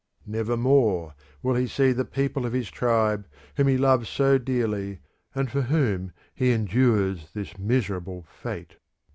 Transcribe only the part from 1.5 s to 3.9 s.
he see the people of his tribe whom he